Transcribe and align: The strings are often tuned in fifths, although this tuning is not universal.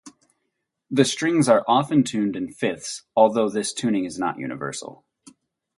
The 0.89 1.05
strings 1.05 1.47
are 1.47 1.63
often 1.67 2.03
tuned 2.03 2.35
in 2.35 2.51
fifths, 2.51 3.03
although 3.15 3.49
this 3.49 3.71
tuning 3.71 4.05
is 4.05 4.17
not 4.17 4.39
universal. 4.39 5.05